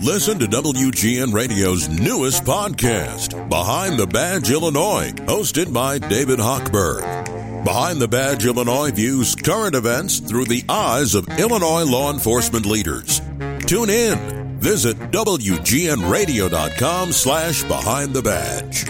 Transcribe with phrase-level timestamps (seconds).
[0.00, 7.64] Listen to WGN Radio's newest podcast, Behind the Badge Illinois, hosted by David Hochberg.
[7.64, 13.20] Behind the Badge Illinois views current events through the eyes of Illinois law enforcement leaders.
[13.66, 14.58] Tune in.
[14.58, 18.84] Visit WGNRadio.com slash Behind the Badge.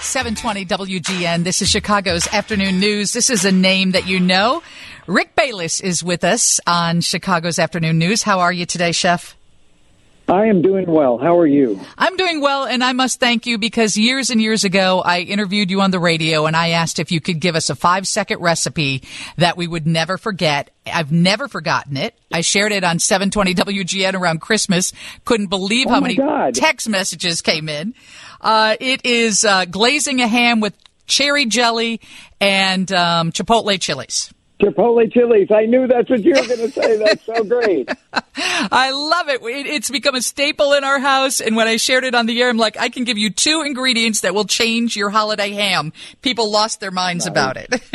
[0.00, 1.44] 720 WGN.
[1.44, 3.12] This is Chicago's afternoon news.
[3.12, 4.62] This is a name that you know.
[5.06, 8.22] Rick Bayless is with us on Chicago's afternoon news.
[8.22, 9.36] How are you today, Chef?
[10.28, 11.18] I am doing well.
[11.18, 11.80] How are you?
[11.98, 15.70] I'm doing well, and I must thank you because years and years ago, I interviewed
[15.70, 18.40] you on the radio and I asked if you could give us a five second
[18.40, 19.02] recipe
[19.36, 20.70] that we would never forget.
[20.86, 22.14] I've never forgotten it.
[22.32, 24.92] I shared it on 720 WGN around Christmas.
[25.24, 26.54] Couldn't believe oh how many God.
[26.54, 27.94] text messages came in.
[28.40, 30.76] Uh, it is uh, glazing a ham with
[31.06, 32.00] cherry jelly
[32.40, 34.32] and um, chipotle chilies.
[34.62, 35.48] Chipotle chilies.
[35.50, 36.96] I knew that's what you were going to say.
[36.96, 37.90] That's so great.
[38.36, 39.40] I love it.
[39.42, 41.40] It's become a staple in our house.
[41.40, 43.62] And when I shared it on the air, I'm like, I can give you two
[43.62, 45.92] ingredients that will change your holiday ham.
[46.22, 47.30] People lost their minds nice.
[47.32, 47.70] about it.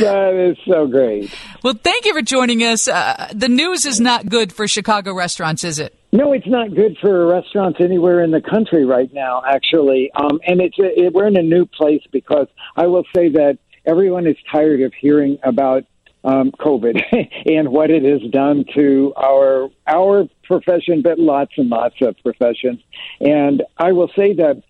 [0.00, 1.32] that is so great.
[1.62, 2.88] Well, thank you for joining us.
[2.88, 5.96] Uh, the news is not good for Chicago restaurants, is it?
[6.10, 10.10] No, it's not good for restaurants anywhere in the country right now, actually.
[10.14, 13.58] Um, and it's a, it, we're in a new place because I will say that
[13.86, 15.84] everyone is tired of hearing about
[16.24, 22.00] um, COVID and what it has done to our our profession, but lots and lots
[22.00, 22.80] of professions.
[23.20, 24.62] And I will say that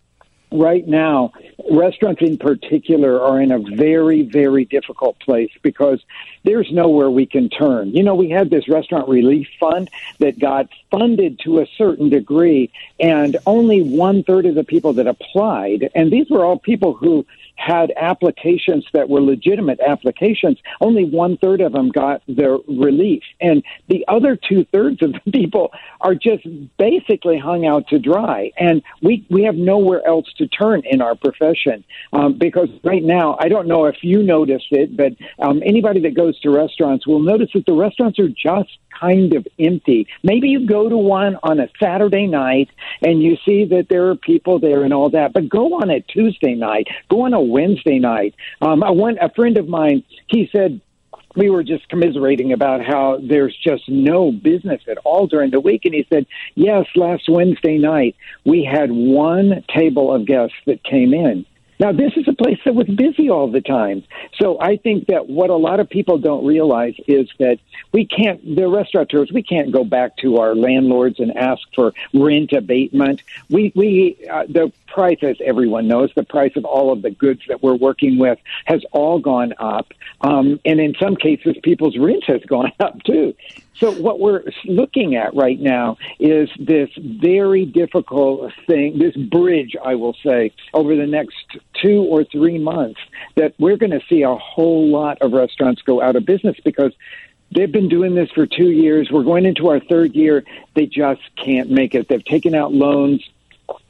[0.52, 1.32] right now,
[1.70, 6.00] restaurants in particular are in a very, very difficult place because
[6.44, 7.90] there's nowhere we can turn.
[7.90, 12.70] You know, we had this restaurant relief fund that got funded to a certain degree,
[13.00, 17.26] and only one third of the people that applied, and these were all people who
[17.64, 23.22] had applications that were legitimate applications, only one third of them got their relief.
[23.40, 26.44] And the other two thirds of the people are just
[26.76, 28.50] basically hung out to dry.
[28.58, 31.84] And we, we have nowhere else to turn in our profession.
[32.12, 36.14] Um, because right now, I don't know if you noticed it, but um, anybody that
[36.16, 40.06] goes to restaurants will notice that the restaurants are just kind of empty.
[40.22, 42.70] Maybe you go to one on a Saturday night
[43.02, 46.00] and you see that there are people there and all that, but go on a
[46.00, 48.34] Tuesday night, go on a Wednesday night.
[48.60, 50.80] Um, I went, a friend of mine, he said,
[51.36, 55.84] we were just commiserating about how there's just no business at all during the week.
[55.84, 61.14] And he said, Yes, last Wednesday night we had one table of guests that came
[61.14, 61.46] in.
[61.82, 64.04] Now, this is a place that was busy all the time.
[64.40, 67.58] So I think that what a lot of people don't realize is that
[67.90, 72.52] we can't, the restaurateurs, we can't go back to our landlords and ask for rent
[72.52, 73.22] abatement.
[73.50, 77.42] We, we, uh, the price, as everyone knows, the price of all of the goods
[77.48, 79.92] that we're working with has all gone up.
[80.20, 83.34] Um, and in some cases, people's rent has gone up too.
[83.76, 89.94] So what we're looking at right now is this very difficult thing, this bridge, I
[89.94, 91.36] will say, over the next
[91.80, 93.00] two or three months,
[93.36, 96.92] that we're going to see a whole lot of restaurants go out of business because
[97.50, 99.10] they've been doing this for two years.
[99.10, 100.44] We're going into our third year.
[100.74, 102.08] They just can't make it.
[102.08, 103.26] They've taken out loans.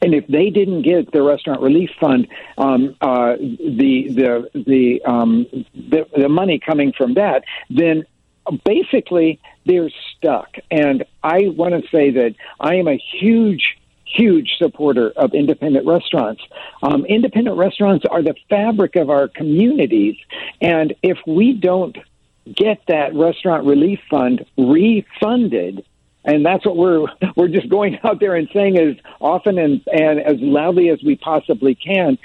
[0.01, 5.47] And if they didn't get the restaurant relief fund, um, uh, the the the, um,
[5.75, 8.05] the the money coming from that, then
[8.65, 10.57] basically they're stuck.
[10.71, 16.43] And I want to say that I am a huge huge supporter of independent restaurants.
[16.83, 20.17] Um, independent restaurants are the fabric of our communities,
[20.61, 21.97] and if we don't
[22.55, 25.85] get that restaurant relief fund refunded,
[26.25, 30.21] and that's what we're we're just going out there and saying as often and, and
[30.21, 32.19] as loudly as we possibly can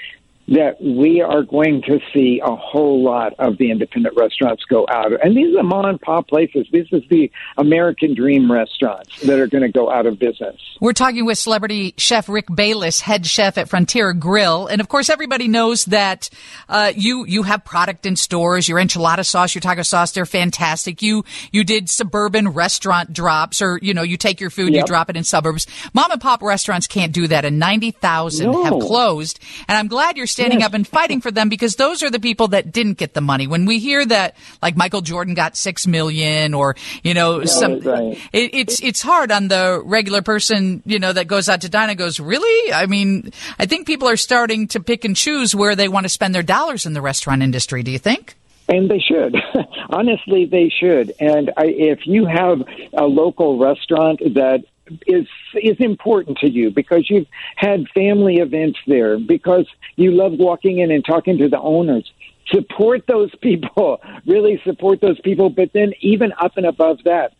[0.48, 5.12] that we are going to see a whole lot of the independent restaurants go out.
[5.22, 6.66] And these are mom and pop places.
[6.72, 10.56] This is the American dream restaurants that are going to go out of business.
[10.80, 14.66] We're talking with celebrity chef Rick Bayless, head chef at Frontera Grill.
[14.66, 16.30] And of course, everybody knows that
[16.68, 18.68] uh, you you have product in stores.
[18.68, 21.02] Your enchilada sauce, your taco sauce, they're fantastic.
[21.02, 24.82] You you did suburban restaurant drops, or you know, you take your food, yep.
[24.82, 25.66] you drop it in suburbs.
[25.92, 28.64] Mom and pop restaurants can't do that, and ninety thousand no.
[28.64, 29.40] have closed.
[29.68, 30.68] And I'm glad you're standing yes.
[30.68, 33.46] up and fighting for them because those are the people that didn't get the money.
[33.46, 38.18] When we hear that, like Michael Jordan got six million, or you know, some, right.
[38.32, 41.90] it, it's it's hard on the regular person, you know, that goes out to dine
[41.90, 42.72] and goes, really?
[42.72, 46.08] I mean, I think people are starting to pick and choose where they want to
[46.08, 47.82] spend their dollars in the restaurant industry.
[47.82, 48.36] Do you think?
[48.68, 49.34] And they should.
[49.90, 51.14] Honestly, they should.
[51.18, 52.62] And I, if you have
[52.92, 54.64] a local restaurant that
[55.06, 57.26] is is important to you because you've
[57.56, 62.10] had family events there because you love walking in and talking to the owners.
[62.48, 67.32] Support those people really support those people but then even up and above that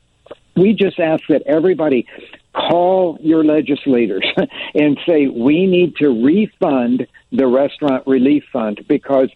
[0.58, 2.06] we just ask that everybody
[2.52, 4.26] call your legislators
[4.74, 9.30] and say we need to refund the restaurant relief fund because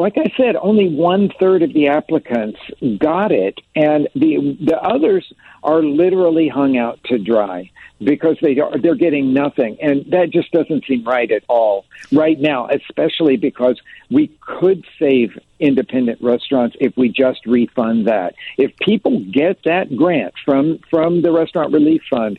[0.00, 2.58] like I said, only one third of the applicants
[2.98, 7.70] got it, and the the others are literally hung out to dry
[8.02, 12.38] because they are they're getting nothing, and that just doesn't seem right at all right
[12.38, 12.68] now.
[12.68, 13.80] Especially because
[14.10, 18.34] we could save independent restaurants if we just refund that.
[18.56, 22.38] If people get that grant from from the restaurant relief fund,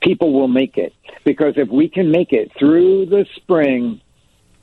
[0.00, 0.94] people will make it
[1.24, 4.00] because if we can make it through the spring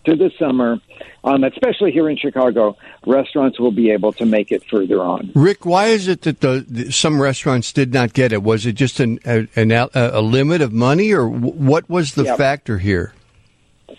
[0.06, 0.80] to the summer,
[1.24, 5.32] um, especially here in Chicago, restaurants will be able to make it further on.
[5.36, 8.44] Rick, why is it that the, the some restaurants did not get it?
[8.44, 12.38] Was it just an, a, an, a limit of money, or what was the yep.
[12.38, 13.14] factor here?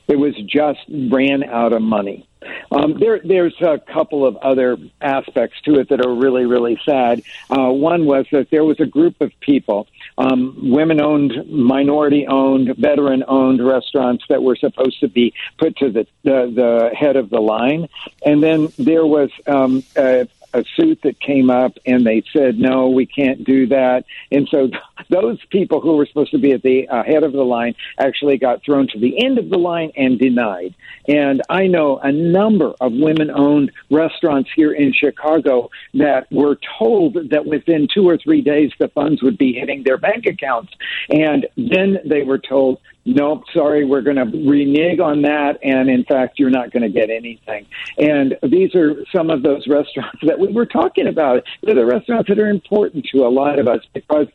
[0.07, 0.81] It was just
[1.13, 2.29] ran out of money.
[2.75, 7.23] Um, there, there's a couple of other aspects to it that are really, really sad.
[7.49, 9.87] Uh, one was that there was a group of people,
[10.19, 15.91] um, women owned, minority owned, veteran owned restaurants that were supposed to be put to
[15.91, 17.89] the, the, the head of the line.
[18.27, 22.89] And then there was um, a, a suit that came up and they said, no,
[22.89, 24.05] we can't do that.
[24.31, 24.71] And so
[25.11, 28.39] those people who were supposed to be at the uh, head of the line actually
[28.39, 30.75] got thrown to the end of the line and denied.
[31.09, 37.15] And I know a number of women owned restaurants here in Chicago that were told
[37.31, 40.73] that within two or three days the funds would be hitting their bank accounts.
[41.11, 45.59] And then they were told, nope, sorry, we're going to renege on that.
[45.63, 47.67] And in fact, you're not going to get anything.
[47.99, 51.45] And these are some of those restaurants that we were talking about.
[51.63, 54.27] They're the restaurants that are important to a lot of us because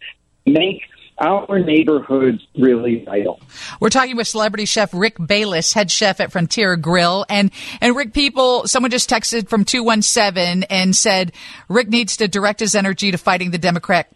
[0.46, 0.82] make
[1.20, 3.42] our neighborhoods really vital.
[3.80, 7.26] We're talking with celebrity chef Rick Bayless, head chef at Frontera Grill.
[7.30, 7.52] And,
[7.82, 11.34] and Rick, people, someone just texted from 217 and said
[11.68, 14.08] Rick needs to direct his energy to fighting the Democrat,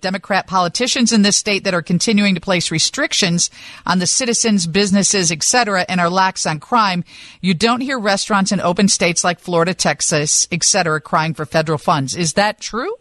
[0.00, 3.50] Democrat politicians in this state that are continuing to place restrictions
[3.86, 7.04] on the citizens, businesses, etc., and are lax on crime.
[7.40, 12.14] You don't hear restaurants in open states like Florida, Texas, etc., crying for federal funds.
[12.14, 12.94] Is that true?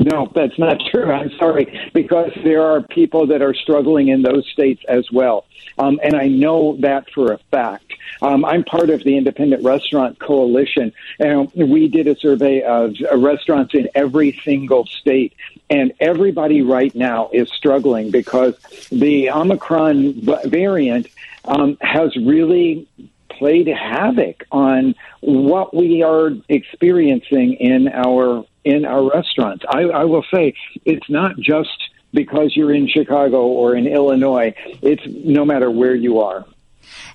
[0.00, 1.12] No, that's not true.
[1.12, 5.44] I'm sorry, because there are people that are struggling in those states as well.
[5.78, 7.92] Um, and I know that for a fact.
[8.22, 13.14] Um, I'm part of the Independent Restaurant Coalition, and we did a survey of uh,
[13.18, 15.34] restaurants in every single state.
[15.68, 18.56] And everybody right now is struggling because
[18.90, 21.08] the Omicron variant
[21.44, 22.88] um, has really
[23.28, 29.64] played havoc on what we are experiencing in our in our restaurants.
[29.68, 30.54] I, I will say
[30.84, 31.68] it's not just
[32.12, 34.54] because you're in Chicago or in Illinois.
[34.82, 36.44] It's no matter where you are.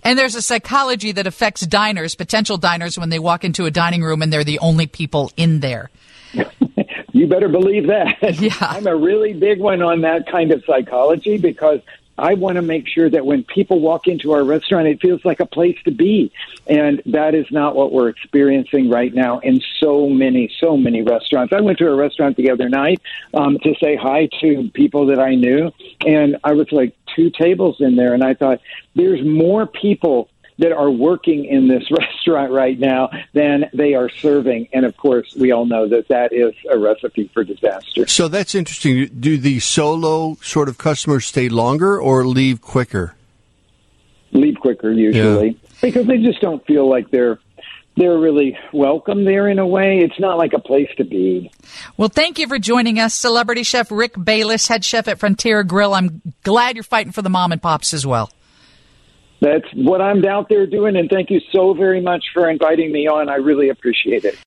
[0.03, 4.03] And there's a psychology that affects diners, potential diners, when they walk into a dining
[4.03, 5.89] room and they're the only people in there.
[7.13, 8.15] you better believe that.
[8.41, 8.53] Yeah.
[8.59, 11.79] I'm a really big one on that kind of psychology because
[12.17, 15.39] I want to make sure that when people walk into our restaurant, it feels like
[15.39, 16.31] a place to be.
[16.67, 21.53] And that is not what we're experiencing right now in so many, so many restaurants.
[21.53, 23.01] I went to a restaurant the other night
[23.33, 25.71] um, to say hi to people that I knew,
[26.05, 28.61] and I was like two tables in there, and I thought,
[28.95, 34.67] there's more people that are working in this restaurant right now than they are serving.
[34.73, 38.07] And of course, we all know that that is a recipe for disaster.
[38.07, 39.09] So that's interesting.
[39.19, 43.15] Do the solo sort of customers stay longer or leave quicker?
[44.31, 45.69] Leave quicker usually yeah.
[45.81, 47.39] because they just don't feel like they're
[47.97, 49.99] they're really welcome there in a way.
[49.99, 51.49] It's not like a place to be.
[51.95, 55.93] Well, thank you for joining us, celebrity chef Rick Bayless, head chef at Frontera Grill.
[55.93, 58.29] I'm glad you're fighting for the mom and pops as well
[59.41, 60.95] that's what I'm out there doing.
[60.95, 63.29] And thank you so very much for inviting me on.
[63.29, 64.37] I really appreciate it.